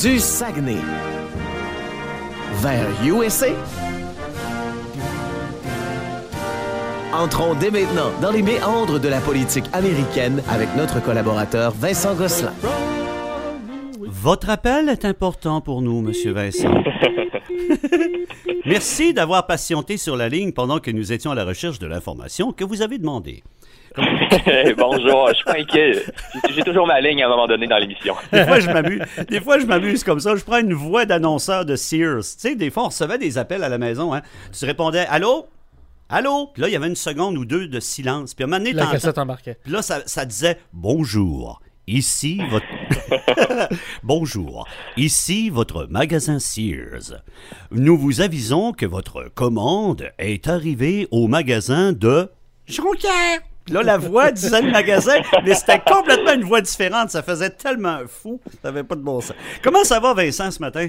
du 0.00 0.20
Saguenay 0.20 0.78
vers 2.60 2.86
USA. 3.04 3.46
Entrons 7.12 7.54
dès 7.54 7.70
maintenant 7.70 8.10
dans 8.20 8.30
les 8.30 8.42
méandres 8.42 9.00
de 9.00 9.08
la 9.08 9.20
politique 9.20 9.64
américaine 9.72 10.42
avec 10.48 10.68
notre 10.76 11.02
collaborateur 11.02 11.72
Vincent 11.72 12.14
Gosselin. 12.14 12.52
Votre 14.10 14.48
appel 14.48 14.88
est 14.88 15.04
important 15.04 15.60
pour 15.60 15.82
nous, 15.82 16.00
Monsieur 16.00 16.32
Vincent. 16.32 16.72
Merci 18.64 19.12
d'avoir 19.12 19.46
patienté 19.46 19.98
sur 19.98 20.16
la 20.16 20.30
ligne 20.30 20.52
pendant 20.52 20.78
que 20.78 20.90
nous 20.90 21.12
étions 21.12 21.30
à 21.30 21.34
la 21.34 21.44
recherche 21.44 21.78
de 21.78 21.86
l'information 21.86 22.52
que 22.52 22.64
vous 22.64 22.80
avez 22.80 22.96
demandée. 22.96 23.42
Bonjour, 24.78 25.28
je 25.28 25.34
suis 25.34 25.44
pas 25.44 25.58
inquiet. 25.58 26.02
J'ai 26.54 26.62
toujours 26.62 26.86
ma 26.86 27.02
ligne 27.02 27.22
à 27.22 27.26
un 27.26 27.28
moment 27.28 27.46
donné 27.46 27.66
dans 27.66 27.76
l'émission. 27.76 28.14
Des 28.32 28.46
fois, 28.46 28.60
je 28.60 28.70
m'amuse. 28.70 29.02
Des 29.28 29.40
fois, 29.42 29.58
je 29.58 29.66
m'amuse 29.66 30.02
comme 30.04 30.20
ça. 30.20 30.34
Je 30.36 30.44
prends 30.44 30.60
une 30.60 30.72
voix 30.72 31.04
d'annonceur 31.04 31.66
de 31.66 31.76
Sears. 31.76 32.20
Tu 32.20 32.38
sais, 32.38 32.56
des 32.56 32.70
fois, 32.70 32.84
on 32.84 32.88
recevait 32.88 33.18
des 33.18 33.36
appels 33.36 33.62
à 33.62 33.68
la 33.68 33.76
maison. 33.76 34.14
Hein. 34.14 34.22
Tu 34.58 34.64
répondais 34.64 35.04
Allô? 35.10 35.48
Allô? 36.08 36.46
Puis 36.54 36.62
là, 36.62 36.68
il 36.68 36.72
y 36.72 36.76
avait 36.76 36.88
une 36.88 36.96
seconde 36.96 37.36
ou 37.36 37.44
deux 37.44 37.68
de 37.68 37.80
silence. 37.80 38.32
Puis 38.32 38.44
à 38.44 38.46
un 38.46 38.48
moment 38.48 38.58
donné, 38.58 38.72
La 38.72 38.86
cassette 38.86 39.18
embarquait. 39.18 39.58
Puis 39.62 39.70
là, 39.70 39.82
ça, 39.82 40.00
ça 40.06 40.24
disait 40.24 40.56
Bonjour. 40.72 41.60
Ici 41.88 42.38
votre. 42.50 42.66
Bonjour. 44.02 44.68
Ici 44.98 45.48
votre 45.48 45.86
magasin 45.88 46.38
Sears. 46.38 47.22
Nous 47.70 47.96
vous 47.96 48.20
avisons 48.20 48.72
que 48.72 48.84
votre 48.84 49.30
commande 49.34 50.10
est 50.18 50.48
arrivée 50.48 51.08
au 51.10 51.28
magasin 51.28 51.92
de 51.92 52.30
Jonquière. 52.66 53.40
Là, 53.70 53.82
la 53.82 53.96
voix 53.96 54.32
disait 54.32 54.60
le 54.60 54.70
magasin, 54.70 55.16
mais 55.46 55.54
c'était 55.54 55.80
complètement 55.80 56.34
une 56.34 56.44
voix 56.44 56.60
différente. 56.60 57.08
Ça 57.08 57.22
faisait 57.22 57.50
tellement 57.50 58.00
fou. 58.06 58.38
Ça 58.62 58.68
n'avait 58.68 58.84
pas 58.84 58.94
de 58.94 59.00
bon 59.00 59.22
sens. 59.22 59.36
Comment 59.62 59.84
ça 59.84 59.98
va, 59.98 60.12
Vincent, 60.12 60.50
ce 60.50 60.60
matin? 60.60 60.88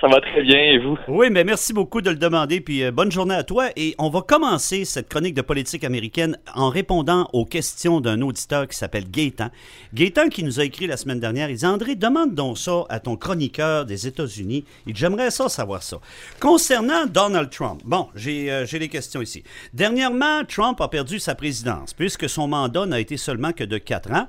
Ça 0.00 0.08
va 0.08 0.20
très 0.20 0.42
bien, 0.42 0.58
et 0.58 0.78
vous? 0.78 0.98
Oui, 1.08 1.28
mais 1.30 1.42
merci 1.42 1.72
beaucoup 1.72 2.02
de 2.02 2.10
le 2.10 2.16
demander, 2.16 2.60
puis 2.60 2.84
euh, 2.84 2.90
bonne 2.90 3.10
journée 3.10 3.34
à 3.34 3.44
toi. 3.44 3.68
Et 3.76 3.94
on 3.98 4.10
va 4.10 4.20
commencer 4.20 4.84
cette 4.84 5.08
chronique 5.08 5.34
de 5.34 5.40
politique 5.40 5.84
américaine 5.84 6.36
en 6.54 6.68
répondant 6.68 7.30
aux 7.32 7.46
questions 7.46 8.02
d'un 8.02 8.20
auditeur 8.20 8.68
qui 8.68 8.76
s'appelle 8.76 9.10
Gaétan. 9.10 9.48
Gaétan 9.94 10.28
qui 10.28 10.44
nous 10.44 10.60
a 10.60 10.64
écrit 10.64 10.86
la 10.86 10.98
semaine 10.98 11.18
dernière, 11.18 11.48
il 11.48 11.56
dit 11.56 11.66
André, 11.66 11.94
demande 11.94 12.34
donc 12.34 12.58
ça 12.58 12.84
à 12.90 13.00
ton 13.00 13.16
chroniqueur 13.16 13.86
des 13.86 14.06
États-Unis. 14.06 14.64
J'aimerais 14.86 15.30
ça 15.30 15.48
savoir 15.48 15.82
ça. 15.82 15.98
Concernant 16.40 17.06
Donald 17.06 17.48
Trump, 17.48 17.80
bon, 17.84 18.08
j'ai 18.14 18.52
euh, 18.52 18.66
les 18.70 18.88
questions 18.88 19.22
ici. 19.22 19.44
Dernièrement, 19.72 20.44
Trump 20.44 20.78
a 20.82 20.88
perdu 20.88 21.18
sa 21.18 21.34
présidence 21.34 21.94
puisque 21.94 22.28
son 22.28 22.48
mandat 22.48 22.84
n'a 22.84 23.00
été 23.00 23.16
seulement 23.16 23.52
que 23.52 23.64
de 23.64 23.78
quatre 23.78 24.12
ans. 24.12 24.28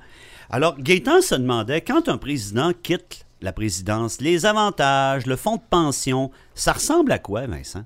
Alors, 0.49 0.77
Gaétan 0.79 1.21
se 1.21 1.35
demandait 1.35 1.81
quand 1.81 2.07
un 2.07 2.17
président 2.17 2.71
quitte 2.81 3.26
la 3.41 3.53
présidence, 3.53 4.21
les 4.21 4.45
avantages, 4.45 5.25
le 5.25 5.35
fonds 5.35 5.57
de 5.57 5.61
pension, 5.69 6.31
ça 6.53 6.73
ressemble 6.73 7.11
à 7.11 7.19
quoi, 7.19 7.47
Vincent? 7.47 7.83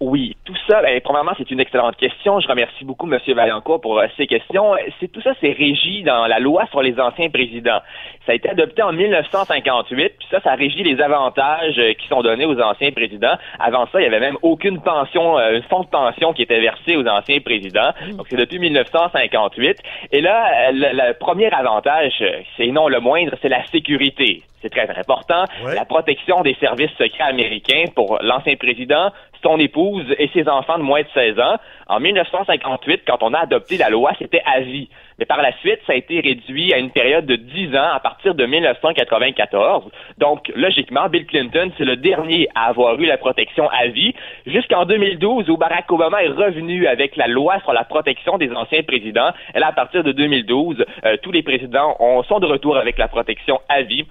Oui, 0.00 0.36
tout 0.44 0.54
ça, 0.68 0.82
ben, 0.82 1.00
premièrement, 1.02 1.32
c'est 1.36 1.50
une 1.50 1.60
excellente 1.60 1.96
question. 1.96 2.40
Je 2.40 2.48
remercie 2.48 2.84
beaucoup 2.84 3.10
M. 3.10 3.18
Vaillancourt 3.34 3.80
pour 3.80 3.98
euh, 3.98 4.06
ces 4.16 4.26
questions. 4.26 4.74
C'est 5.00 5.08
tout 5.10 5.22
ça, 5.22 5.32
c'est 5.40 5.52
régi 5.52 6.02
dans 6.02 6.26
la 6.26 6.38
loi 6.38 6.66
sur 6.70 6.82
les 6.82 6.98
anciens 7.00 7.30
présidents. 7.30 7.80
Ça 8.28 8.32
a 8.32 8.34
été 8.34 8.50
adopté 8.50 8.82
en 8.82 8.92
1958, 8.92 10.16
puis 10.18 10.28
ça, 10.30 10.38
ça 10.42 10.54
régit 10.54 10.82
les 10.82 11.00
avantages 11.00 11.78
euh, 11.78 11.94
qui 11.94 12.06
sont 12.08 12.20
donnés 12.20 12.44
aux 12.44 12.60
anciens 12.60 12.92
présidents. 12.92 13.38
Avant 13.58 13.86
ça, 13.86 14.02
il 14.02 14.04
y 14.04 14.06
avait 14.06 14.20
même 14.20 14.36
aucune 14.42 14.82
pension, 14.82 15.38
euh, 15.38 15.56
un 15.56 15.62
fonds 15.62 15.82
de 15.82 15.88
pension 15.88 16.34
qui 16.34 16.42
était 16.42 16.60
versé 16.60 16.98
aux 16.98 17.06
anciens 17.06 17.40
présidents. 17.40 17.92
Donc, 18.18 18.26
c'est 18.28 18.36
depuis 18.36 18.58
1958. 18.58 19.78
Et 20.12 20.20
là, 20.20 20.68
euh, 20.68 20.72
le, 20.72 21.08
le 21.08 21.14
premier 21.14 21.50
avantage, 21.50 22.18
euh, 22.20 22.42
c'est 22.58 22.66
non 22.66 22.88
le 22.88 23.00
moindre, 23.00 23.32
c'est 23.40 23.48
la 23.48 23.64
sécurité. 23.68 24.42
C'est 24.60 24.70
très 24.70 24.90
important. 24.90 25.44
Ouais. 25.64 25.74
La 25.74 25.86
protection 25.86 26.42
des 26.42 26.54
services 26.60 26.90
secrets 26.98 27.24
américains 27.24 27.84
pour 27.94 28.18
l'ancien 28.20 28.56
président, 28.56 29.10
son 29.42 29.58
épouse 29.58 30.04
et 30.18 30.28
ses 30.34 30.48
enfants 30.48 30.78
de 30.78 30.82
moins 30.82 31.02
de 31.02 31.08
16 31.14 31.38
ans. 31.38 31.56
En 31.86 32.00
1958, 32.00 33.02
quand 33.06 33.22
on 33.22 33.34
a 33.34 33.40
adopté 33.40 33.76
la 33.76 33.88
loi, 33.88 34.12
c'était 34.18 34.42
à 34.44 34.60
vie. 34.60 34.88
Mais 35.18 35.26
par 35.26 35.42
la 35.42 35.52
suite, 35.58 35.80
ça 35.86 35.92
a 35.92 35.96
été 35.96 36.20
réduit 36.20 36.72
à 36.72 36.78
une 36.78 36.90
période 36.90 37.26
de 37.26 37.36
10 37.36 37.76
ans 37.76 37.90
à 37.92 38.00
partir 38.00 38.17
de 38.24 38.46
1994. 38.46 39.84
Donc, 40.18 40.50
logiquement, 40.54 41.08
Bill 41.08 41.26
Clinton, 41.26 41.70
c'est 41.78 41.84
le 41.84 41.96
dernier 41.96 42.48
à 42.54 42.66
avoir 42.68 42.98
eu 43.00 43.06
la 43.06 43.16
protection 43.18 43.68
à 43.70 43.86
vie 43.88 44.14
jusqu'en 44.46 44.84
2012 44.84 45.48
où 45.50 45.56
Barack 45.56 45.90
Obama 45.90 46.22
est 46.22 46.28
revenu 46.28 46.86
avec 46.86 47.16
la 47.16 47.26
loi 47.26 47.60
sur 47.60 47.72
la 47.72 47.84
protection 47.84 48.38
des 48.38 48.50
anciens 48.52 48.82
présidents. 48.82 49.30
Et 49.54 49.58
là, 49.60 49.68
à 49.68 49.72
partir 49.72 50.02
de 50.04 50.12
2012, 50.12 50.84
euh, 51.04 51.16
tous 51.22 51.32
les 51.32 51.42
présidents 51.42 51.96
ont- 52.00 52.22
sont 52.24 52.40
de 52.40 52.46
retour 52.46 52.76
avec 52.76 52.98
la 52.98 53.08
protection 53.08 53.60
à 53.68 53.82
vie. 53.82 54.06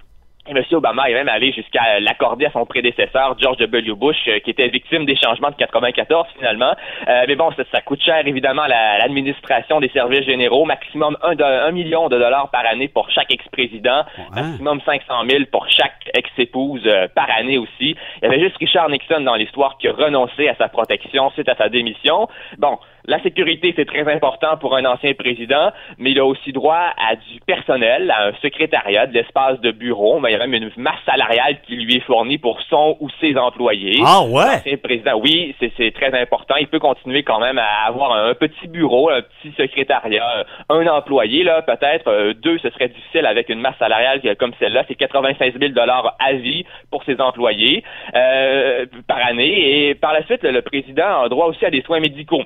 M. 0.48 0.62
Obama 0.72 1.10
est 1.10 1.14
même 1.14 1.28
allé 1.28 1.52
jusqu'à 1.52 2.00
l'accorder 2.00 2.46
à 2.46 2.50
son 2.50 2.64
prédécesseur, 2.66 3.36
George 3.38 3.58
W. 3.58 3.92
Bush, 3.94 4.16
euh, 4.28 4.38
qui 4.40 4.50
était 4.50 4.68
victime 4.68 5.04
des 5.04 5.16
changements 5.16 5.50
de 5.50 5.56
94 5.56 6.26
finalement. 6.36 6.74
Euh, 7.08 7.24
mais 7.28 7.36
bon, 7.36 7.50
ça, 7.52 7.62
ça 7.72 7.80
coûte 7.80 8.02
cher 8.02 8.26
évidemment 8.26 8.62
à 8.62 8.98
l'administration 8.98 9.80
des 9.80 9.88
services 9.90 10.24
généraux, 10.24 10.64
maximum 10.64 11.16
un, 11.22 11.34
de- 11.34 11.42
un 11.44 11.70
million 11.72 12.08
de 12.08 12.18
dollars 12.18 12.50
par 12.50 12.64
année 12.66 12.88
pour 12.88 13.10
chaque 13.10 13.32
ex-président, 13.32 14.04
Ouais. 14.18 14.42
maximum 14.42 14.80
500 14.84 15.04
000 15.28 15.44
pour 15.52 15.68
chaque 15.68 16.08
ex-épouse 16.14 16.82
euh, 16.86 17.08
par 17.14 17.28
année 17.36 17.58
aussi. 17.58 17.96
Il 18.22 18.22
y 18.22 18.26
avait 18.26 18.40
juste 18.40 18.56
Richard 18.58 18.88
Nixon 18.88 19.20
dans 19.20 19.34
l'histoire 19.34 19.76
qui 19.78 19.88
a 19.88 19.92
renoncé 19.92 20.48
à 20.48 20.54
sa 20.56 20.68
protection 20.68 21.30
suite 21.30 21.48
à 21.48 21.54
sa 21.56 21.68
démission. 21.68 22.28
Bon, 22.58 22.78
la 23.08 23.22
sécurité, 23.22 23.72
c'est 23.74 23.86
très 23.86 24.06
important 24.12 24.58
pour 24.58 24.76
un 24.76 24.84
ancien 24.84 25.14
président, 25.14 25.72
mais 25.96 26.10
il 26.10 26.18
a 26.20 26.26
aussi 26.26 26.52
droit 26.52 26.92
à 26.98 27.16
du 27.16 27.40
personnel, 27.46 28.10
à 28.10 28.26
un 28.26 28.32
secrétariat, 28.42 29.06
de 29.06 29.14
l'espace 29.14 29.58
de 29.60 29.70
bureau, 29.70 30.20
mais 30.20 30.30
il 30.30 30.32
y 30.32 30.36
a 30.36 30.46
même 30.46 30.52
une 30.52 30.70
masse 30.76 31.00
salariale 31.06 31.56
qui 31.66 31.76
lui 31.76 31.96
est 31.96 32.00
fournie 32.04 32.36
pour 32.36 32.60
son 32.68 32.98
ou 33.00 33.08
ses 33.18 33.38
employés. 33.38 34.02
Ah 34.04 34.20
ouais? 34.24 34.56
L'ancien 34.56 34.76
président, 34.76 35.18
oui, 35.18 35.56
c'est 35.58 35.94
très 35.94 36.20
important. 36.20 36.56
Il 36.60 36.68
peut 36.68 36.80
continuer 36.80 37.22
quand 37.22 37.40
même 37.40 37.56
à 37.56 37.86
avoir 37.86 38.12
un, 38.12 38.34
petit 38.34 38.68
bureau, 38.68 39.08
un 39.08 39.22
petit 39.22 39.54
secrétariat, 39.56 40.44
un 40.68 40.86
employé, 40.86 41.44
là, 41.44 41.62
peut-être 41.62 42.08
euh, 42.08 42.34
deux, 42.34 42.58
ce 42.58 42.68
serait 42.68 42.88
difficile 42.88 43.24
avec 43.24 43.48
une 43.48 43.60
masse 43.60 43.78
salariale 43.78 44.20
comme 44.38 44.52
celle-là. 44.60 44.84
C'est 44.86 44.96
96 44.96 45.54
000 45.58 45.72
dollars 45.72 46.14
à 46.18 46.34
vie 46.34 46.66
pour 46.90 47.02
ses 47.04 47.18
employés 47.22 47.84
euh, 48.14 48.84
par 49.06 49.24
année. 49.24 49.88
Et 49.88 49.94
par 49.94 50.12
la 50.12 50.22
suite, 50.26 50.42
le 50.42 50.60
président 50.60 51.22
a 51.22 51.28
droit 51.30 51.46
aussi 51.46 51.64
à 51.64 51.70
des 51.70 51.80
soins 51.80 52.00
médicaux 52.00 52.42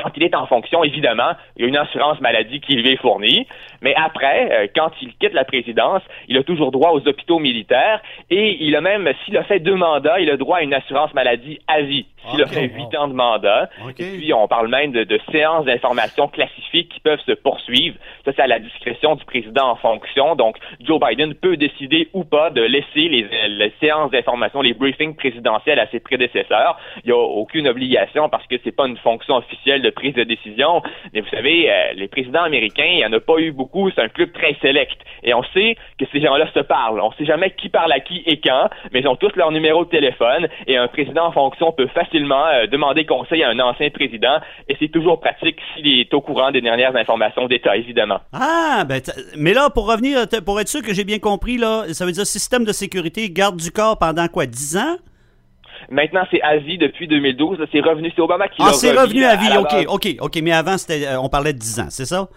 quand 0.00 0.10
il 0.16 0.22
est 0.22 0.34
en 0.34 0.46
fonction, 0.46 0.84
évidemment, 0.84 1.32
il 1.56 1.62
y 1.62 1.64
a 1.64 1.68
une 1.68 1.76
assurance 1.76 2.20
maladie 2.20 2.60
qui 2.60 2.74
lui 2.76 2.92
est 2.92 2.96
fournie. 2.96 3.46
Mais 3.82 3.94
après, 3.96 4.50
euh, 4.52 4.66
quand 4.74 4.90
il 5.02 5.14
quitte 5.16 5.34
la 5.34 5.44
présidence, 5.44 6.02
il 6.28 6.36
a 6.38 6.42
toujours 6.42 6.70
droit 6.70 6.90
aux 6.90 7.06
hôpitaux 7.06 7.38
militaires 7.38 8.00
et 8.30 8.64
il 8.64 8.74
a 8.76 8.80
même, 8.80 9.10
s'il 9.24 9.36
a 9.36 9.44
fait 9.44 9.60
deux 9.60 9.74
mandats, 9.74 10.20
il 10.20 10.30
a 10.30 10.36
droit 10.36 10.58
à 10.58 10.62
une 10.62 10.74
assurance 10.74 11.12
maladie 11.14 11.58
à 11.66 11.82
vie. 11.82 12.06
S'il 12.30 12.42
a 12.42 12.46
fait 12.46 12.68
huit 12.68 12.94
ans 12.96 13.08
de 13.08 13.14
mandat. 13.14 13.70
Et 13.98 14.18
puis, 14.18 14.32
on 14.34 14.48
parle 14.48 14.68
même 14.68 14.92
de, 14.92 15.04
de 15.04 15.20
séances 15.30 15.64
d'information 15.64 16.28
classifiées 16.28 16.84
qui 16.84 17.00
peuvent 17.00 17.22
se 17.24 17.32
poursuivre. 17.32 17.96
Ça, 18.24 18.32
c'est 18.34 18.42
à 18.42 18.46
la 18.46 18.58
discrétion 18.58 19.14
du 19.14 19.24
président 19.24 19.70
en 19.70 19.76
fonction. 19.76 20.34
Donc, 20.34 20.56
Joe 20.80 21.00
Biden 21.00 21.34
peut 21.34 21.56
décider 21.56 22.08
ou 22.12 22.24
pas 22.24 22.50
de 22.50 22.60
laisser 22.60 23.08
les, 23.08 23.26
les 23.48 23.72
séances 23.80 24.10
d'information, 24.10 24.60
les 24.62 24.74
briefings 24.74 25.14
présidentiels 25.14 25.78
à 25.78 25.86
ses 25.88 26.00
prédécesseurs. 26.00 26.78
Il 27.04 27.06
n'y 27.06 27.12
a 27.12 27.16
aucune 27.16 27.68
obligation 27.68 28.28
parce 28.28 28.46
que 28.46 28.56
c'est 28.64 28.74
pas 28.74 28.86
une 28.86 28.98
fonction 28.98 29.36
officielle 29.36 29.80
de 29.82 29.87
prise 29.90 30.14
de 30.14 30.24
décision. 30.24 30.82
Mais 31.12 31.20
vous 31.20 31.28
savez, 31.28 31.70
euh, 31.70 31.92
les 31.94 32.08
présidents 32.08 32.42
américains, 32.42 32.88
il 32.90 32.96
n'y 32.96 33.06
en 33.06 33.12
a 33.12 33.20
pas 33.20 33.38
eu 33.38 33.52
beaucoup. 33.52 33.90
C'est 33.90 34.02
un 34.02 34.08
club 34.08 34.32
très 34.32 34.56
select. 34.60 34.98
Et 35.22 35.34
on 35.34 35.42
sait 35.54 35.76
que 35.98 36.04
ces 36.12 36.20
gens-là 36.20 36.48
se 36.52 36.60
parlent. 36.60 37.00
On 37.00 37.12
sait 37.12 37.24
jamais 37.24 37.50
qui 37.50 37.68
parle 37.68 37.92
à 37.92 38.00
qui 38.00 38.22
et 38.26 38.40
quand, 38.40 38.68
mais 38.92 39.00
ils 39.00 39.08
ont 39.08 39.16
tous 39.16 39.34
leur 39.36 39.50
numéro 39.50 39.84
de 39.84 39.90
téléphone. 39.90 40.48
Et 40.66 40.76
un 40.76 40.88
président 40.88 41.26
en 41.26 41.32
fonction 41.32 41.72
peut 41.72 41.88
facilement 41.88 42.46
euh, 42.46 42.66
demander 42.66 43.04
conseil 43.06 43.42
à 43.42 43.50
un 43.50 43.58
ancien 43.58 43.90
président. 43.90 44.38
Et 44.68 44.76
c'est 44.78 44.88
toujours 44.88 45.20
pratique 45.20 45.58
s'il 45.74 46.00
est 46.00 46.12
au 46.14 46.20
courant 46.20 46.50
des 46.50 46.60
dernières 46.60 46.94
informations 46.96 47.46
d'État, 47.46 47.76
évidemment. 47.76 48.20
Ah, 48.32 48.84
ben, 48.88 49.00
mais 49.36 49.54
là, 49.54 49.70
pour 49.70 49.90
revenir, 49.90 50.26
pour 50.44 50.60
être 50.60 50.68
sûr 50.68 50.82
que 50.82 50.94
j'ai 50.94 51.04
bien 51.04 51.18
compris, 51.18 51.56
là, 51.56 51.84
ça 51.92 52.04
veut 52.04 52.12
dire 52.12 52.26
système 52.26 52.64
de 52.64 52.72
sécurité, 52.72 53.30
garde 53.30 53.56
du 53.56 53.70
corps 53.70 53.98
pendant 53.98 54.28
quoi, 54.28 54.46
10 54.46 54.76
ans? 54.76 54.96
Maintenant, 55.90 56.22
c'est 56.30 56.42
à 56.42 56.58
vie 56.58 56.76
depuis 56.78 57.08
2012. 57.08 57.58
là, 57.58 57.66
C'est 57.72 57.80
revenu, 57.80 58.12
c'est 58.14 58.20
Obama 58.20 58.48
qui 58.48 58.56
Ah, 58.60 58.66
l'a 58.66 58.72
c'est 58.74 58.90
remis 58.90 59.00
revenu 59.00 59.24
à 59.24 59.36
vie, 59.36 59.56
ok, 59.58 59.86
ok, 59.88 60.16
ok, 60.20 60.40
mais 60.42 60.52
avant, 60.52 60.76
c'était, 60.76 61.06
euh, 61.06 61.20
on 61.20 61.28
parlait 61.28 61.52
de 61.52 61.58
10 61.58 61.80
ans, 61.80 61.86
c'est 61.88 62.04
ça? 62.04 62.28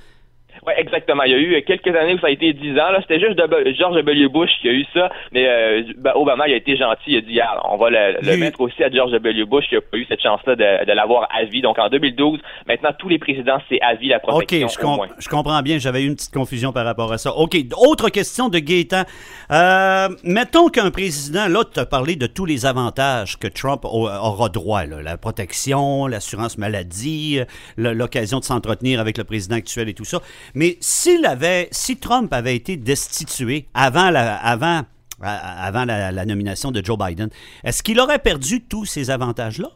Oui, 0.66 0.74
exactement. 0.78 1.24
Il 1.24 1.32
y 1.32 1.36
a 1.36 1.40
eu 1.40 1.62
quelques 1.64 1.88
années 1.96 2.14
où 2.14 2.20
ça 2.20 2.28
a 2.28 2.30
été 2.30 2.54
10 2.54 2.72
ans. 2.80 2.92
Là, 2.92 3.00
c'était 3.02 3.20
juste 3.20 3.36
de- 3.38 3.74
George 3.78 3.96
W. 3.96 4.28
Bush 4.28 4.50
qui 4.62 4.70
a 4.70 4.72
eu 4.74 4.86
ça, 4.94 5.10
mais 5.32 5.48
euh, 5.48 5.82
ben, 5.98 6.12
Obama 6.16 6.48
il 6.48 6.54
a 6.54 6.58
été 6.58 6.78
gentil. 6.78 7.02
Il 7.08 7.18
a 7.18 7.22
dit 7.22 7.40
ah, 7.42 7.60
on 7.70 7.78
va 7.78 7.90
le, 7.90 8.18
le 8.22 8.38
mettre 8.38 8.62
aussi 8.62 8.84
à 8.84 8.92
George 8.92 9.12
W. 9.12 9.46
Bush 9.46 9.68
qui 9.70 9.76
a 9.76 9.82
pas 9.82 9.98
eu 9.98 10.06
cette 10.08 10.22
chance-là 10.22 10.56
de, 10.56 10.86
de 10.86 10.92
l'avoir 10.92 11.28
à 11.36 11.44
vie. 11.46 11.62
Donc 11.62 11.80
en 11.80 11.90
2012, 11.90 12.40
maintenant 12.68 12.92
tous 13.00 13.10
les 13.10 13.18
présidents 13.18 13.58
c'est 13.70 13.82
à 13.82 13.96
vie 13.96 14.10
la 14.10 14.18
OK, 14.18 14.22
protection 14.28 14.68
je, 14.68 14.78
au 14.80 14.82
com- 14.82 14.96
moins. 14.98 15.08
je 15.18 15.28
comprends 15.30 15.62
bien. 15.62 15.80
J'avais 15.80 16.04
eu 16.04 16.08
une 16.08 16.16
petite 16.16 16.34
confusion 16.34 16.72
par 16.72 16.86
rapport 16.86 17.12
à 17.12 17.18
ça. 17.18 17.32
OK, 17.36 17.56
autre 17.78 18.10
question 18.10 18.50
de 18.50 18.60
Gaétan. 18.60 19.04
Euh, 19.52 20.10
mettons 20.24 20.70
qu'un 20.70 20.92
président, 20.92 21.48
là, 21.48 21.64
tu 21.74 21.80
as 21.80 21.86
parlé 21.86 22.16
de 22.16 22.28
tous 22.28 22.46
les 22.46 22.66
avantages 22.66 23.38
que 23.38 23.48
Trump 23.48 23.84
au- 23.86 24.08
aura 24.08 24.50
droit. 24.50 24.86
là. 24.86 25.02
la 25.02 25.18
protection, 25.18 26.08
l'assurance 26.08 26.58
maladie, 26.58 27.40
l'occasion 27.78 28.40
de 28.40 28.44
s'entretenir 28.44 29.00
avec 29.00 29.18
le 29.18 29.24
président 29.24 29.56
actuel 29.56 29.90
et 29.90 29.94
tout 29.94 30.06
ça. 30.06 30.20
Mais 30.56 30.78
s'il 30.80 31.26
avait, 31.26 31.68
si 31.72 32.00
Trump 32.00 32.32
avait 32.34 32.56
été 32.56 32.78
destitué 32.78 33.68
avant, 33.74 34.10
la, 34.10 34.36
avant 34.36 34.82
avant 35.24 35.86
la, 35.86 36.12
la 36.12 36.26
nomination 36.26 36.72
de 36.72 36.84
Joe 36.84 36.98
Biden. 36.98 37.30
Est-ce 37.64 37.84
qu'il 37.84 38.00
aurait 38.00 38.20
perdu 38.20 38.66
tous 38.68 38.86
ces 38.86 39.12
avantages-là? 39.12 39.68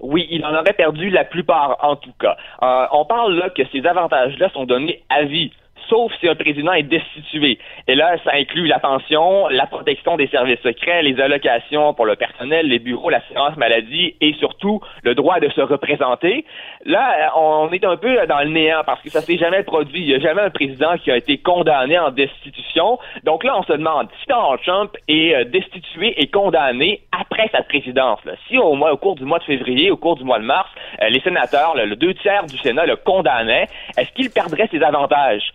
Oui, 0.00 0.26
il 0.30 0.44
en 0.44 0.54
aurait 0.54 0.74
perdu 0.74 1.10
la 1.10 1.24
plupart 1.24 1.78
en 1.82 1.96
tout 1.96 2.12
cas. 2.18 2.36
Euh, 2.62 2.86
on 2.92 3.04
parle 3.04 3.34
là 3.34 3.50
que 3.50 3.62
ces 3.72 3.86
avantages-là 3.86 4.50
sont 4.50 4.64
donnés 4.64 5.02
à 5.08 5.24
vie 5.24 5.52
sauf 5.88 6.12
si 6.20 6.28
un 6.28 6.34
président 6.34 6.72
est 6.72 6.82
destitué. 6.82 7.58
Et 7.88 7.94
là, 7.94 8.16
ça 8.24 8.32
inclut 8.34 8.66
la 8.66 8.78
pension, 8.78 9.48
la 9.48 9.66
protection 9.66 10.16
des 10.16 10.28
services 10.28 10.60
secrets, 10.62 11.02
les 11.02 11.20
allocations 11.20 11.94
pour 11.94 12.06
le 12.06 12.16
personnel, 12.16 12.68
les 12.68 12.78
bureaux, 12.78 13.10
l'assurance 13.10 13.56
maladie 13.56 14.14
et 14.20 14.34
surtout 14.34 14.80
le 15.02 15.14
droit 15.14 15.40
de 15.40 15.48
se 15.50 15.60
représenter. 15.60 16.44
Là, 16.84 17.32
on 17.36 17.70
est 17.72 17.84
un 17.84 17.96
peu 17.96 18.26
dans 18.26 18.40
le 18.40 18.50
néant 18.50 18.82
parce 18.84 19.00
que 19.02 19.10
ça 19.10 19.20
s'est 19.20 19.38
jamais 19.38 19.62
produit. 19.62 20.00
Il 20.00 20.08
n'y 20.08 20.14
a 20.14 20.20
jamais 20.20 20.42
un 20.42 20.50
président 20.50 20.96
qui 20.98 21.10
a 21.10 21.16
été 21.16 21.38
condamné 21.38 21.98
en 21.98 22.10
destitution. 22.10 22.98
Donc 23.24 23.44
là, 23.44 23.58
on 23.58 23.62
se 23.62 23.72
demande 23.72 24.08
si 24.20 24.26
Donald 24.28 24.60
Trump 24.64 24.96
est 25.08 25.34
euh, 25.34 25.44
destitué 25.44 26.14
et 26.20 26.26
condamné 26.26 27.00
après 27.12 27.48
sa 27.52 27.62
présidence. 27.62 28.20
Si 28.48 28.58
au, 28.58 28.74
mois, 28.74 28.92
au 28.92 28.96
cours 28.96 29.16
du 29.16 29.24
mois 29.24 29.38
de 29.38 29.44
février, 29.44 29.90
au 29.90 29.96
cours 29.96 30.16
du 30.16 30.24
mois 30.24 30.38
de 30.38 30.44
mars, 30.44 30.68
euh, 31.02 31.08
les 31.08 31.20
sénateurs, 31.20 31.74
le 31.76 31.96
deux 31.96 32.14
tiers 32.14 32.44
du 32.46 32.56
Sénat 32.58 32.86
le 32.86 32.96
condamnaient, 32.96 33.68
est-ce 33.96 34.10
qu'il 34.12 34.30
perdrait 34.30 34.68
ses 34.70 34.82
avantages? 34.82 35.52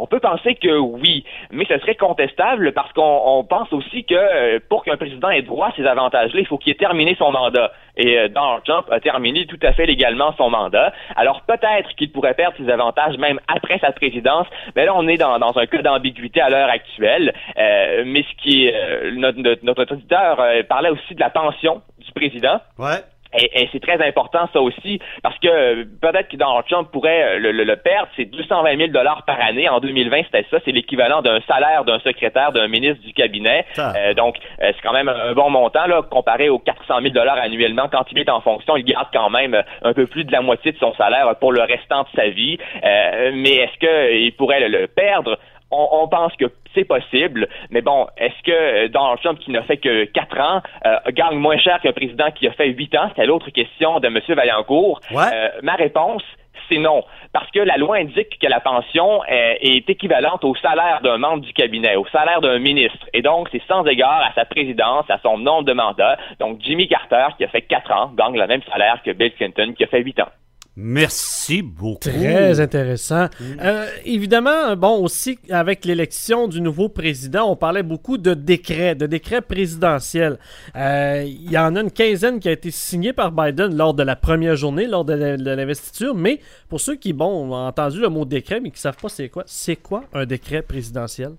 On 0.00 0.06
peut 0.06 0.18
penser 0.18 0.54
que 0.54 0.78
oui, 0.78 1.24
mais 1.50 1.66
ce 1.66 1.78
serait 1.78 1.94
contestable 1.94 2.72
parce 2.72 2.90
qu'on 2.94 3.44
pense 3.46 3.70
aussi 3.70 4.04
que 4.04 4.14
euh, 4.14 4.58
pour 4.66 4.82
qu'un 4.82 4.96
président 4.96 5.28
ait 5.28 5.42
droit 5.42 5.68
à 5.68 5.72
ces 5.76 5.84
avantages-là, 5.84 6.40
il 6.40 6.46
faut 6.46 6.56
qu'il 6.56 6.72
ait 6.72 6.76
terminé 6.76 7.14
son 7.18 7.30
mandat. 7.30 7.70
Et 7.98 8.18
euh, 8.18 8.28
Donald 8.28 8.64
Trump 8.64 8.86
a 8.90 8.98
terminé 9.00 9.44
tout 9.44 9.58
à 9.62 9.74
fait 9.74 9.84
légalement 9.84 10.32
son 10.38 10.48
mandat. 10.48 10.94
Alors 11.16 11.42
peut-être 11.42 11.90
qu'il 11.96 12.10
pourrait 12.10 12.32
perdre 12.32 12.56
ses 12.56 12.70
avantages 12.70 13.18
même 13.18 13.40
après 13.46 13.78
sa 13.78 13.92
présidence, 13.92 14.46
mais 14.74 14.86
là 14.86 14.94
on 14.96 15.06
est 15.06 15.18
dans, 15.18 15.34
un 15.34 15.66
cas 15.66 15.82
d'ambiguïté 15.82 16.40
à 16.40 16.48
l'heure 16.48 16.70
actuelle. 16.70 17.34
Euh, 17.58 18.04
mais 18.06 18.22
ce 18.22 18.42
qui 18.42 18.72
notre 19.12 19.92
auditeur 19.92 20.42
parlait 20.66 20.88
aussi 20.88 21.14
de 21.14 21.20
la 21.20 21.28
pension 21.28 21.82
du 21.98 22.10
président. 22.12 22.58
Ouais. 22.78 23.04
Et, 23.38 23.68
c'est 23.72 23.80
très 23.80 24.04
important 24.04 24.48
ça 24.52 24.60
aussi 24.60 25.00
parce 25.22 25.38
que 25.38 25.48
euh, 25.48 25.84
peut-être 26.00 26.28
que 26.28 26.36
Donald 26.36 26.64
Trump 26.68 26.88
pourrait 26.90 27.38
euh, 27.38 27.52
le, 27.52 27.76
perdre, 27.76 28.08
c'est 28.16 28.24
220 28.24 28.76
000 28.76 28.88
dollars 28.88 29.24
par 29.24 29.40
année. 29.40 29.68
En 29.68 29.78
2020, 29.78 30.22
c'était 30.24 30.46
ça, 30.50 30.58
c'est 30.64 30.72
l'équivalent 30.72 31.22
d'un 31.22 31.40
salaire 31.42 31.84
d'un 31.84 32.00
secrétaire, 32.00 32.52
d'un 32.52 32.66
ministre 32.66 33.02
du 33.04 33.12
cabinet. 33.12 33.64
Euh, 33.78 34.14
donc 34.14 34.36
c'est 34.58 34.80
quand 34.82 34.92
même 34.92 35.08
un 35.08 35.32
bon 35.32 35.50
montant 35.50 35.86
là 35.86 36.02
comparé 36.02 36.48
aux 36.48 36.58
400 36.58 37.00
000 37.02 37.14
dollars 37.14 37.38
annuellement 37.38 37.88
quand 37.90 38.04
il 38.10 38.18
est 38.18 38.28
en 38.28 38.40
fonction. 38.40 38.76
Il 38.76 38.84
garde 38.84 39.08
quand 39.12 39.30
même 39.30 39.62
un 39.82 39.92
peu 39.92 40.06
plus 40.06 40.24
de 40.24 40.32
la 40.32 40.40
moitié 40.40 40.72
de 40.72 40.78
son 40.78 40.92
salaire 40.94 41.34
pour 41.38 41.52
le 41.52 41.62
restant 41.62 42.02
de 42.02 42.08
sa 42.16 42.28
vie. 42.28 42.58
mais 42.82 43.54
est-ce 43.56 43.78
qu'il 43.78 44.32
pourrait 44.34 44.68
le 44.68 44.86
perdre? 44.88 45.38
On, 45.70 46.08
pense 46.08 46.34
que 46.36 46.46
c'est 46.74 46.84
possible, 46.84 47.48
mais 47.70 47.80
bon, 47.80 48.06
est-ce 48.16 48.42
que 48.44 48.88
Donald 48.88 49.20
Trump, 49.22 49.38
qui 49.38 49.50
n'a 49.50 49.62
fait 49.62 49.76
que 49.76 50.04
quatre 50.04 50.38
ans, 50.38 50.60
euh, 50.86 50.98
gagne 51.12 51.36
moins 51.36 51.58
cher 51.58 51.80
qu'un 51.80 51.92
président 51.92 52.30
qui 52.32 52.46
a 52.48 52.52
fait 52.52 52.68
huit 52.68 52.94
ans? 52.94 53.08
C'était 53.10 53.26
l'autre 53.26 53.50
question 53.50 54.00
de 54.00 54.06
M. 54.06 54.20
Vaillancourt. 54.28 55.00
Euh, 55.12 55.48
ma 55.62 55.74
réponse, 55.74 56.22
c'est 56.68 56.78
non. 56.78 57.04
Parce 57.32 57.50
que 57.50 57.60
la 57.60 57.76
loi 57.76 57.96
indique 57.96 58.38
que 58.40 58.46
la 58.46 58.60
pension 58.60 59.22
euh, 59.22 59.54
est 59.60 59.88
équivalente 59.88 60.44
au 60.44 60.54
salaire 60.56 61.00
d'un 61.02 61.18
membre 61.18 61.42
du 61.42 61.52
cabinet, 61.52 61.96
au 61.96 62.06
salaire 62.06 62.40
d'un 62.40 62.58
ministre. 62.58 63.06
Et 63.12 63.22
donc, 63.22 63.48
c'est 63.52 63.62
sans 63.68 63.84
égard 63.86 64.22
à 64.22 64.32
sa 64.34 64.44
présidence, 64.44 65.04
à 65.08 65.18
son 65.22 65.38
nombre 65.38 65.64
de 65.64 65.72
mandats. 65.72 66.16
Donc, 66.38 66.60
Jimmy 66.60 66.88
Carter, 66.88 67.28
qui 67.36 67.44
a 67.44 67.48
fait 67.48 67.62
quatre 67.62 67.92
ans, 67.92 68.12
gagne 68.16 68.38
le 68.38 68.46
même 68.46 68.62
salaire 68.70 69.00
que 69.04 69.12
Bill 69.12 69.32
Clinton, 69.34 69.74
qui 69.76 69.84
a 69.84 69.86
fait 69.86 70.02
huit 70.02 70.18
ans. 70.20 70.28
Merci 70.76 71.62
beaucoup. 71.62 71.98
Très 71.98 72.60
intéressant. 72.60 73.28
Euh, 73.60 73.86
évidemment, 74.04 74.76
bon, 74.76 75.02
aussi, 75.02 75.38
avec 75.50 75.84
l'élection 75.84 76.48
du 76.48 76.60
nouveau 76.60 76.88
président, 76.88 77.50
on 77.50 77.56
parlait 77.56 77.82
beaucoup 77.82 78.18
de 78.18 78.34
décrets, 78.34 78.94
de 78.94 79.06
décrets 79.06 79.42
présidentiels. 79.42 80.38
Euh, 80.76 81.24
il 81.26 81.50
y 81.50 81.58
en 81.58 81.74
a 81.76 81.80
une 81.80 81.90
quinzaine 81.90 82.38
qui 82.38 82.48
a 82.48 82.52
été 82.52 82.70
signée 82.70 83.12
par 83.12 83.32
Biden 83.32 83.76
lors 83.76 83.94
de 83.94 84.02
la 84.02 84.16
première 84.16 84.56
journée, 84.56 84.86
lors 84.86 85.04
de 85.04 85.12
l'investiture, 85.12 86.14
mais 86.14 86.40
pour 86.68 86.80
ceux 86.80 86.96
qui, 86.96 87.12
bon, 87.12 87.50
ont 87.50 87.54
entendu 87.54 88.00
le 88.00 88.08
mot 88.08 88.24
décret, 88.24 88.60
mais 88.60 88.70
qui 88.70 88.76
ne 88.76 88.80
savent 88.80 88.96
pas 88.96 89.08
c'est 89.08 89.28
quoi, 89.28 89.42
c'est 89.46 89.76
quoi 89.76 90.04
un 90.14 90.24
décret 90.24 90.62
présidentiel? 90.62 91.32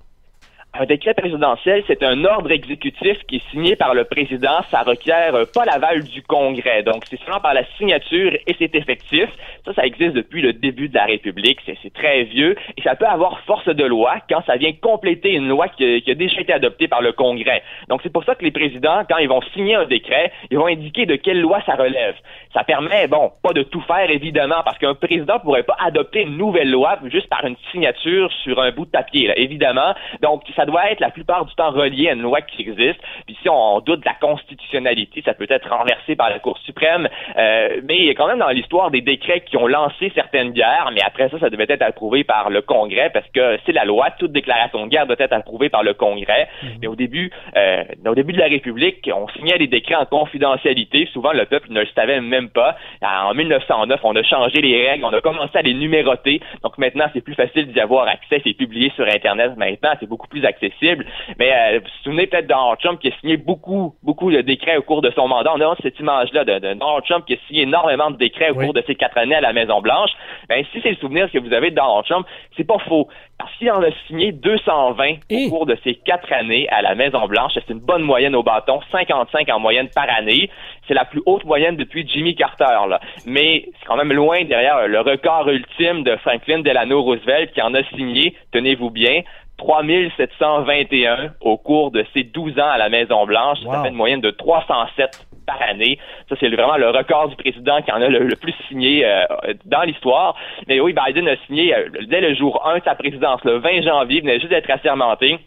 Un 0.73 0.85
décret 0.85 1.13
présidentiel, 1.13 1.83
c'est 1.85 2.01
un 2.01 2.23
ordre 2.23 2.50
exécutif 2.50 3.18
qui 3.27 3.35
est 3.35 3.51
signé 3.51 3.75
par 3.75 3.94
le 3.94 4.06
président. 4.06 4.62
Ça 4.71 4.83
requiert 4.83 5.35
euh, 5.35 5.44
pas 5.44 5.65
l'aval 5.65 6.03
du 6.03 6.21
Congrès. 6.21 6.81
Donc, 6.81 7.03
c'est 7.09 7.19
seulement 7.19 7.41
par 7.41 7.53
la 7.53 7.65
signature 7.77 8.31
et 8.47 8.56
c'est 8.57 8.73
effectif. 8.73 9.27
Ça, 9.65 9.73
ça 9.73 9.85
existe 9.85 10.13
depuis 10.13 10.41
le 10.41 10.53
début 10.53 10.88
de 10.88 10.95
la 10.95 11.03
République. 11.03 11.59
C'est 11.65 11.94
très 11.94 12.23
vieux 12.23 12.56
et 12.77 12.81
ça 12.83 12.95
peut 12.95 13.06
avoir 13.06 13.41
force 13.41 13.68
de 13.68 13.83
loi 13.83 14.15
quand 14.29 14.41
ça 14.45 14.56
vient 14.56 14.71
compléter 14.71 15.33
une 15.33 15.50
loi 15.50 15.68
qui, 15.68 15.83
a 16.09 16.13
déjà 16.15 16.39
été 16.39 16.53
adoptée 16.53 16.88
par 16.88 17.01
le 17.01 17.12
Congrès. 17.12 17.63
Donc, 17.89 18.00
c'est 18.01 18.13
pour 18.13 18.24
ça 18.24 18.35
que 18.35 18.45
les 18.45 18.51
présidents, 18.51 19.03
quand 19.09 19.17
ils 19.17 19.27
vont 19.27 19.41
signer 19.53 19.75
un 19.75 19.85
décret, 19.85 20.31
ils 20.51 20.57
vont 20.57 20.67
indiquer 20.67 21.06
de 21.06 21.17
quelle 21.17 21.41
loi 21.41 21.59
ça 21.65 21.75
relève. 21.75 22.15
Ça 22.53 22.63
permet, 22.63 23.07
bon, 23.07 23.33
pas 23.44 23.51
de 23.51 23.63
tout 23.63 23.81
faire, 23.81 24.09
évidemment, 24.09 24.62
parce 24.63 24.77
qu'un 24.77 24.95
président 24.95 25.38
pourrait 25.39 25.63
pas 25.63 25.75
adopter 25.85 26.21
une 26.21 26.38
nouvelle 26.38 26.71
loi 26.71 26.97
juste 27.12 27.27
par 27.27 27.44
une 27.44 27.57
signature 27.74 28.31
sur 28.44 28.62
un 28.62 28.71
bout 28.71 28.85
de 28.85 28.91
papier, 28.91 29.27
là, 29.27 29.38
évidemment. 29.38 29.94
Donc, 30.21 30.44
ça 30.56 30.61
doit 30.66 30.92
être 30.92 31.00
la 31.00 31.10
plupart 31.10 31.46
du 31.46 31.54
temps 31.56 31.72
relié 31.72 32.10
à 32.10 32.13
une 32.13 32.22
loi 32.22 32.42
qui 32.42 32.62
existe. 32.62 33.00
Puis 33.25 33.38
si 33.42 33.50
on 33.50 33.80
doute 33.80 34.02
de 34.02 34.06
la 34.06 34.16
constitutionnalité, 34.16 35.22
ça 35.24 35.34
peut 35.34 35.48
être 35.50 35.69
renversé 35.69 36.16
par 36.16 36.30
la 36.30 36.40
Cour 36.40 36.58
suprême. 36.60 37.08
Euh, 37.38 37.81
mais 37.84 37.98
il 37.98 38.06
y 38.06 38.10
a 38.10 38.13
quand 38.13 38.28
même 38.28 38.40
dans 38.40 38.50
l'histoire 38.50 38.92
des 38.92 39.02
décrets 39.02 39.42
qui 39.42 39.58
ont 39.58 39.68
lancé 39.68 40.12
certaines 40.16 40.52
guerres, 40.52 40.92
mais 40.94 41.02
après 41.06 41.30
ça, 41.30 41.40
ça 41.40 41.50
devait 41.50 41.68
être 41.69 41.81
approuvé 41.81 42.24
par 42.24 42.50
le 42.50 42.62
Congrès 42.62 43.10
parce 43.12 43.28
que 43.30 43.58
c'est 43.66 43.72
la 43.72 43.86
loi. 43.86 44.10
Toute 44.18 44.31
déclaration 44.31 44.86
de 44.86 44.90
guerre 44.90 45.06
doit 45.08 45.16
être 45.19 45.34
approuvée 45.34 45.69
par 45.69 45.84
le 45.84 45.94
Congrès. 45.94 46.48
Mhm. 46.63 46.69
Mais 46.81 46.88
au 46.88 46.96
début, 46.96 47.31
euh, 47.56 47.84
au 48.06 48.16
début 48.16 48.34
de 48.34 48.40
la 48.40 48.48
République, 48.48 49.10
on 49.13 49.28
signait 49.30 49.58
des 49.58 49.68
décrets 49.68 49.96
en 49.96 50.06
confidentialité. 50.06 51.08
Souvent, 51.13 51.31
le 51.31 51.46
peuple 51.46 51.72
ne 51.72 51.81
le 51.81 51.88
savait 51.96 52.22
même 52.22 52.50
pas. 52.50 52.75
En 53.02 53.34
1909, 53.34 54.00
on 54.04 54.16
a 54.16 54.24
changé 54.24 54.62
les 54.62 54.90
règles, 54.90 55.06
on 55.06 55.13
a 55.13 55.22
commencé 55.22 55.58
à 55.58 55.62
les 55.62 55.74
numéroter. 55.74 56.42
Donc 56.63 56.78
maintenant, 56.78 57.06
c'est 57.13 57.22
plus 57.22 57.36
facile 57.36 57.72
d'y 57.72 57.80
avoir 57.80 58.08
accès. 58.08 58.42
C'est 58.44 58.54
publié 58.54 58.92
sur 58.96 59.06
Internet 59.08 59.56
maintenant. 59.58 59.92
C'est 60.00 60.10
beaucoup 60.10 60.28
plus 60.28 60.46
accessible. 60.51 61.06
Mais 61.39 61.51
euh, 61.51 61.80
vous 61.80 61.86
vous 61.86 62.03
souvenez 62.03 62.27
peut-être 62.27 62.48
Donald 62.48 62.80
Trump 62.80 63.00
qui 63.00 63.09
a 63.09 63.19
signé 63.19 63.38
beaucoup, 63.38 63.95
beaucoup 64.03 64.31
de 64.31 64.42
décrets 64.42 64.77
au 64.77 64.81
cours 64.81 65.01
de 65.01 65.12
son 65.12 65.27
mandat. 65.27 65.51
On 65.56 65.62
a 65.62 65.75
cette 65.81 66.00
image-là 66.00 66.45
de, 66.45 66.59
Donald 66.59 67.03
Trump 67.07 67.25
qui 67.25 67.33
a 67.33 67.38
signé 67.48 67.63
énormément 67.63 68.12
de 68.12 68.18
décrets 68.18 68.51
au 68.51 68.56
cours 68.56 68.74
de 68.74 68.83
ses 68.86 68.95
quatre 68.95 69.18
années 69.18 69.36
à 69.36 69.42
la 69.42 69.53
Maison-Blanche. 69.53 70.12
Ben, 70.50 70.63
si 70.71 70.81
c'est 70.81 70.92
le 70.92 70.95
souvenir 70.98 71.31
que 71.31 71.39
vous 71.39 71.53
avez 71.53 71.71
de 71.71 71.75
Donald 71.75 72.06
Trump, 72.06 72.25
c'est 72.57 72.68
pas 72.68 72.80
faux. 72.88 73.07
Parce 73.38 73.51
qu'il 73.56 73.71
en 73.71 73.81
a 73.81 73.89
signé 74.07 74.31
220 74.31 75.15
au 75.31 75.50
cours 75.50 75.65
de 75.65 75.77
ses 75.83 75.95
quatre 75.95 76.31
années 76.31 76.69
à 76.69 76.81
la 76.81 76.95
Maison-Blanche. 76.95 77.53
C'est 77.56 77.69
une 77.69 77.80
bonne 77.80 78.03
moyenne 78.03 78.36
au 78.36 78.44
bâton, 78.44 78.80
55 78.92 79.50
en 79.50 79.60
moyenne 79.60 79.89
par 79.96 80.08
année. 80.15 80.50
C'est 80.88 80.93
la 80.93 81.05
plus 81.05 81.22
haute 81.25 81.46
moyenne 81.46 81.75
depuis 81.75 82.08
Jimmy 82.08 82.36
Carter. 82.36 82.88
Là. 82.88 83.00
Mais 83.25 83.65
c'est 83.79 83.88
quand 83.88 83.98
même 83.98 84.13
loin 84.13 84.43
derrière 84.43 84.88
le 84.88 85.00
record 85.00 85.50
ultime 85.50 86.03
de 86.03 86.15
Franklin 86.17 86.60
Delano 86.60 87.01
Roosevelt 87.01 87.51
qui 87.53 87.62
en 87.62 87.74
a 87.74 87.84
signé, 87.96 88.36
tenez-vous 88.51 88.89
bien, 88.89 89.22
3721 89.58 91.34
au 91.41 91.58
cours 91.58 91.91
de 91.91 92.05
ses 92.13 92.24
12 92.24 92.60
ans 92.60 92.70
à 92.70 92.77
la 92.77 92.89
Maison-Blanche. 92.89 93.60
Ça 93.70 93.84
fait 93.84 93.89
une 93.89 93.96
moyenne 93.96 94.22
de 94.22 94.31
307 94.31 95.27
par 95.46 95.62
année. 95.62 96.00
Ça, 96.29 96.36
c'est 96.39 96.50
vraiment 96.50 96.77
le 96.77 96.89
record 96.89 97.29
du 97.29 97.36
président 97.36 97.81
qui 97.81 97.91
en 97.91 98.01
a 98.01 98.08
le, 98.08 98.36
plus 98.36 98.53
signé 98.67 99.05
euh, 99.05 99.25
dans 99.65 99.81
l'histoire. 99.81 100.36
Mais 100.67 100.79
oui, 100.79 100.93
Biden 100.93 101.27
a 101.27 101.36
signé 101.48 101.75
euh, 101.75 101.89
dès 102.08 102.22
le 102.22 102.34
jour 102.36 102.65
1 102.65 102.79
de 102.79 102.84
sa 102.84 102.96
présidence, 102.96 103.43
le 103.43 103.58
20 103.58 103.81
janvier, 103.81 104.17
il 104.17 104.22
venait 104.22 104.39
juste 104.39 104.51
d'être 104.51 104.70
assermenté. 104.70 105.39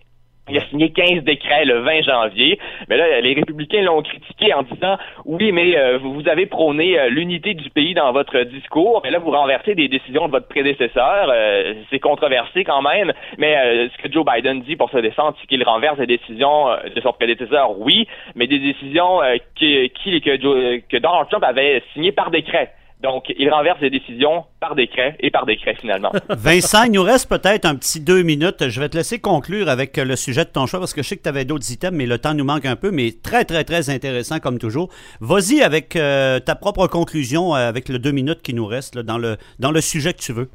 Il 0.50 0.58
a 0.58 0.60
signé 0.66 0.90
15 0.92 1.24
décrets 1.24 1.64
le 1.64 1.78
20 1.78 2.02
janvier. 2.02 2.58
Mais 2.88 2.98
là, 2.98 3.20
les 3.22 3.32
républicains 3.32 3.80
l'ont 3.80 4.02
critiqué 4.02 4.52
en 4.52 4.62
disant 4.62 4.98
oui, 5.24 5.52
mais 5.52 5.74
euh, 5.76 5.96
vous 5.96 6.28
avez 6.28 6.44
prôné 6.44 6.98
euh, 6.98 7.08
l'unité 7.08 7.54
du 7.54 7.70
pays 7.70 7.94
dans 7.94 8.12
votre 8.12 8.38
discours, 8.40 9.00
mais 9.02 9.10
là, 9.10 9.18
vous 9.18 9.30
renversez 9.30 9.74
des 9.74 9.88
décisions 9.88 10.26
de 10.26 10.32
votre 10.32 10.48
prédécesseur. 10.48 11.30
Euh, 11.30 11.72
c'est 11.90 11.98
controversé 11.98 12.62
quand 12.62 12.82
même. 12.82 13.14
Mais 13.38 13.88
ce 13.88 14.02
que 14.02 14.12
Joe 14.12 14.24
Biden 14.24 14.60
dit 14.62 14.76
pour 14.76 14.90
se 14.90 14.98
défendre, 14.98 15.34
c'est 15.40 15.46
qu'il 15.46 15.64
renverse 15.64 15.98
des 15.98 16.06
décisions 16.06 16.66
de 16.94 17.00
son 17.00 17.12
prédécesseur, 17.12 17.78
oui, 17.78 18.06
mais 18.34 18.46
des 18.46 18.58
décisions 18.58 19.20
qui, 19.54 19.90
qui 19.90 20.20
que, 20.20 20.36
que 20.80 20.96
Donald 20.98 21.28
Trump 21.30 21.44
avait 21.44 21.82
signées 21.94 22.12
par 22.12 22.30
décret. 22.30 22.70
Donc, 23.04 23.24
il 23.38 23.50
renverse 23.50 23.78
les 23.82 23.90
décisions 23.90 24.46
par 24.60 24.74
décret 24.74 25.14
et 25.20 25.30
par 25.30 25.44
décret 25.44 25.76
finalement. 25.78 26.10
Vincent, 26.30 26.84
il 26.84 26.92
nous 26.92 27.02
reste 27.02 27.28
peut-être 27.28 27.66
un 27.66 27.74
petit 27.74 28.00
deux 28.00 28.22
minutes. 28.22 28.70
Je 28.70 28.80
vais 28.80 28.88
te 28.88 28.96
laisser 28.96 29.18
conclure 29.18 29.68
avec 29.68 29.98
le 29.98 30.16
sujet 30.16 30.46
de 30.46 30.48
ton 30.48 30.64
choix 30.64 30.80
parce 30.80 30.94
que 30.94 31.02
je 31.02 31.08
sais 31.08 31.18
que 31.18 31.22
tu 31.22 31.28
avais 31.28 31.44
d'autres 31.44 31.70
items, 31.70 31.94
mais 31.94 32.06
le 32.06 32.16
temps 32.16 32.32
nous 32.32 32.44
manque 32.44 32.64
un 32.64 32.76
peu, 32.76 32.90
mais 32.90 33.12
très, 33.22 33.44
très, 33.44 33.62
très 33.62 33.90
intéressant 33.90 34.38
comme 34.40 34.58
toujours. 34.58 34.88
Vas-y 35.20 35.60
avec 35.60 35.96
euh, 35.96 36.40
ta 36.40 36.54
propre 36.54 36.86
conclusion 36.86 37.54
euh, 37.54 37.68
avec 37.68 37.90
le 37.90 37.98
deux 37.98 38.12
minutes 38.12 38.40
qui 38.40 38.54
nous 38.54 38.64
reste 38.64 38.96
dans, 38.96 39.18
le, 39.18 39.36
dans 39.58 39.70
le 39.70 39.82
sujet 39.82 40.14
que 40.14 40.20
tu 40.20 40.32
veux. 40.32 40.48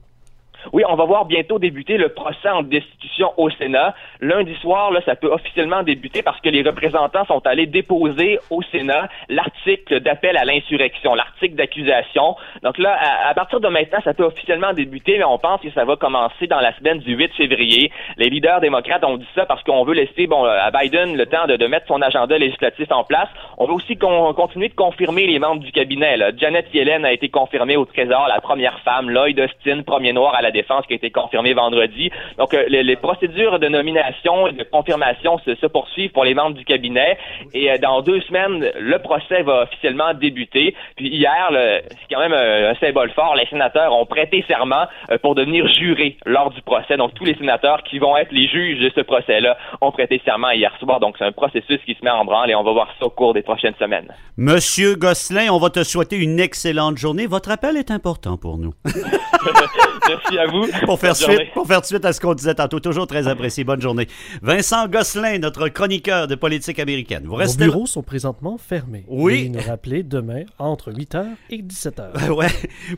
Oui, 0.74 0.84
on 0.88 0.96
va 0.96 1.06
voir 1.06 1.25
bientôt 1.25 1.60
débuter 1.60 1.98
le 1.98 2.10
procès 2.10 2.50
en 2.50 2.63
destitution 2.63 3.34
au 3.38 3.50
Sénat. 3.50 3.96
Lundi 4.22 4.56
soir, 4.56 4.92
là, 4.92 5.01
ça 5.06 5.16
peut 5.16 5.28
officiellement 5.28 5.84
débuter 5.84 6.22
parce 6.22 6.39
que 6.42 6.50
les 6.50 6.62
représentants 6.62 7.25
sont 7.25 7.46
allés 7.46 7.66
déposer 7.66 8.39
au 8.50 8.62
Sénat 8.62 9.10
l'article 9.30 10.00
d'appel 10.00 10.38
à 10.38 10.46
l'insurrection, 10.46 11.16
l'article 11.16 11.56
d'accusation. 11.56 12.36
Donc 12.63 12.78
là, 12.78 12.98
à, 13.28 13.34
partir 13.34 13.60
de 13.60 13.68
maintenant, 13.68 14.00
ça 14.04 14.13
peut 14.13 14.24
officiellement 14.24 14.74
débuter, 14.74 15.18
mais 15.18 15.24
on 15.24 15.38
pense 15.38 15.62
que 15.62 15.72
ça 15.72 15.86
va 15.86 15.96
commencer 15.96 16.48
dans 16.48 16.60
la 16.60 16.75
semaine 16.78 17.00
du 17.00 17.16
8 17.16 17.34
février. 17.34 17.92
Les 18.18 18.30
leaders 18.30 18.62
démocrates 18.62 19.04
ont 19.04 19.18
dit 19.18 19.28
ça 19.36 19.46
parce 19.46 19.63
qu'on 19.63 19.84
veut 19.84 19.94
laisser 19.94 20.28
bon 20.28 20.44
à 20.44 20.70
Biden 20.72 21.18
le 21.18 21.25
temps 21.25 21.48
de, 21.48 21.68
mettre 21.68 21.88
son 21.88 22.01
agenda 22.01 22.38
législatif 22.38 22.92
en 22.92 23.04
place. 23.04 23.30
On 23.58 23.68
veut 23.68 23.74
aussi 23.74 23.98
continuer 23.98 24.70
de 24.70 24.75
confirmer 24.75 25.28
les 25.28 25.39
membres 25.39 25.62
du 25.62 25.72
cabinet. 25.72 26.18
Janet 26.38 26.66
Yellen 26.74 27.06
a 27.06 27.12
été 27.12 27.30
confirmée 27.30 27.78
au 27.78 27.86
Trésor, 27.86 28.28
la 28.28 28.42
première 28.42 28.80
femme. 28.80 29.10
Lloyd 29.10 29.39
Austin, 29.39 29.84
premier 29.84 30.13
noir 30.13 30.34
à 30.36 30.42
la 30.42 30.49
défense, 30.51 30.86
qui 30.88 30.94
a 30.94 30.96
été 30.96 31.12
confirmé 31.12 31.53
vendredi. 31.53 32.12
Donc, 32.38 32.53
euh, 32.53 32.65
les, 32.68 32.96
procédures 32.96 33.60
de 33.60 33.68
nomination 33.68 34.48
et 34.48 34.51
de 34.53 34.63
confirmation 34.63 35.39
se, 35.39 35.68
poursuivent 35.68 36.12
pour 36.12 36.25
les 36.25 36.34
membres 36.34 36.56
du 36.56 36.65
cabinet. 36.65 37.18
Et 37.53 37.72
euh, 37.72 37.77
dans 37.77 38.01
deux 38.01 38.22
semaines, 38.22 38.72
le 38.77 39.00
procès 39.00 39.41
va 39.44 39.63
officiellement 39.63 40.13
débuter. 40.13 40.75
Puis 40.96 41.08
hier, 41.08 41.50
c'est 41.51 42.13
quand 42.13 42.20
même 42.20 42.34
un, 42.34 42.74
symbole 42.75 43.12
fort. 43.12 43.36
Les 43.36 43.46
sénateurs 43.48 43.94
ont 43.94 44.06
prêté 44.06 44.44
serment 44.48 44.88
euh, 45.12 45.18
pour 45.18 45.36
devenir 45.36 45.68
jurés 45.68 46.18
lors 46.25 46.51
du 46.51 46.62
procès. 46.62 46.98
Donc, 46.98 47.13
tous 47.13 47.25
les 47.25 47.36
sénateurs 47.36 47.84
qui 47.84 48.00
vont 48.00 48.18
être 48.18 48.32
les 48.32 48.48
juges 48.48 48.79
de 48.79 48.91
ce 48.96 49.01
procès-là 49.01 49.58
ont 49.82 49.91
prêté 49.91 50.22
serment 50.25 50.51
hier 50.51 50.72
soir. 50.79 51.00
Donc, 51.00 51.15
c'est 51.18 51.25
un 51.25 51.32
processus 51.32 51.79
qui 51.86 51.96
se 51.96 52.03
met 52.03 52.12
en 52.12 52.25
branle 52.25 52.50
et 52.50 52.56
on 52.56 52.63
va 52.63 52.72
voir 52.72 52.89
ça 53.00 53.06
au 53.06 53.10
cours 53.10 53.34
des 53.34 53.41
prochaines 53.41 53.75
semaines. 53.79 54.13
Monsieur 54.38 54.96
Gosselin, 54.96 55.51
on 55.51 55.60
va 55.60 55.70
te 55.70 55.84
souhaiter 55.84 56.18
une 56.18 56.39
excellente 56.39 56.98
journée. 56.98 57.27
Votre 57.27 57.51
appel 57.51 57.77
est 57.77 57.91
important 57.91 58.38
pour 58.38 58.58
nous. 58.58 58.74
Merci 60.08 60.38
à 60.39 60.46
vous. 60.48 60.67
Pour 60.86 61.00
faire, 61.00 61.15
suite, 61.15 61.53
pour 61.53 61.67
faire 61.67 61.86
suite 61.86 62.05
à 62.05 62.13
ce 62.13 62.19
qu'on 62.19 62.34
disait 62.34 62.55
tantôt, 62.55 62.79
toujours 62.79 63.05
très 63.08 63.27
apprécié. 63.27 63.63
Bonne 63.63 63.81
journée. 63.81 64.08
Vincent 64.41 64.88
Gosselin, 64.88 65.38
notre 65.39 65.67
chroniqueur 65.69 66.27
de 66.27 66.36
politique 66.36 66.79
américaine. 66.79 67.24
Vous 67.25 67.36
restez... 67.36 67.65
Vos 67.65 67.72
bureaux 67.72 67.86
sont 67.86 68.03
présentement 68.03 68.58
fermés. 68.58 69.05
Oui. 69.08 69.50
nous 69.50 69.60
rappeler 69.60 70.03
demain 70.03 70.43
entre 70.58 70.91
8h 70.91 71.25
et 71.50 71.62
17h. 71.62 72.29
ouais. 72.34 72.48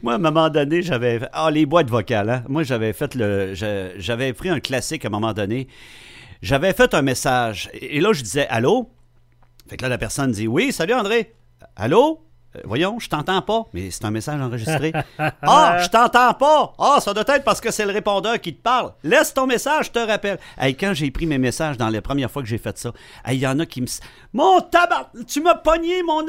Moi, 0.04 0.14
à 0.14 0.16
un 0.16 0.20
moment 0.20 0.50
donné, 0.50 0.82
j'avais... 0.82 1.20
Ah, 1.34 1.50
les 1.52 1.66
boîtes 1.66 1.90
vocales, 1.90 2.30
hein? 2.30 2.44
Moi, 2.48 2.64
j'avais 2.64 2.94
fait 2.94 3.16
le... 3.16 3.54
J'avais 3.54 4.34
pris 4.34 4.50
un 4.50 4.60
classique 4.60 5.06
à 5.06 5.08
un 5.08 5.12
moment 5.12 5.34
donné. 5.34 5.68
J'avais 6.42 6.74
fait 6.74 6.94
un 6.94 7.02
message. 7.02 7.70
Et 7.74 8.00
là, 8.00 8.14
je 8.14 8.22
disais 8.22 8.48
«Allô?» 8.50 8.90
Fait 9.70 9.78
que 9.78 9.84
là, 9.84 9.90
la 9.90 9.98
personne 9.98 10.32
dit 10.32 10.48
«Oui, 10.50 10.72
salut 10.72 10.94
André. 10.94 11.34
Allô? 11.76 12.22
Euh, 12.56 12.60
voyons, 12.66 13.00
je 13.00 13.08
t'entends 13.10 13.42
pas. 13.42 13.64
Mais 13.74 13.92
c'est 13.92 14.06
un 14.06 14.12
message 14.12 14.42
enregistré. 14.42 14.92
ah, 15.42 15.78
je 15.82 15.88
t'entends 15.90 16.34
pas. 16.34 16.74
Ah, 16.78 16.98
ça 17.00 17.14
doit 17.14 17.24
être 17.28 17.44
parce 17.44 17.62
que 17.62 17.72
c'est 17.72 17.86
le 17.86 17.92
répondeur 17.92 18.40
qui 18.40 18.54
te 18.54 18.62
parle. 18.62 18.94
Laisse 19.04 19.34
ton 19.34 19.48
message, 19.48 19.86
je 19.88 19.92
te 19.92 20.00
rappelle. 20.00 20.40
Hey, 20.58 20.76
quand 20.76 20.94
j'ai 20.94 21.12
pris 21.12 21.26
mes 21.26 21.38
messages 21.38 21.78
dans 21.78 21.90
les 21.90 22.02
premières 22.02 22.30
fois 22.30 22.42
que 22.42 22.48
j'ai 22.48 22.58
fait 22.58 22.78
ça, 22.78 22.92
il 23.30 23.40
y 23.40 23.48
en 23.48 23.60
a 23.60 23.66
qui 23.66 23.82
me. 23.82 23.88
Mon 24.34 24.62
tabac, 24.62 25.12
tu 25.28 25.42
m'as 25.42 25.56
pogné, 25.56 26.04
mon 26.04 26.22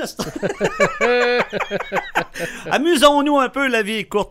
Amusons-nous 2.70 3.38
un 3.38 3.48
peu, 3.48 3.68
la 3.68 3.82
vie 3.82 3.98
est 3.98 4.04
courte. 4.04 4.20